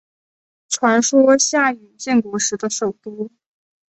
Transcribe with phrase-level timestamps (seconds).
[0.67, 3.29] 传说是夏禹建国时的首都。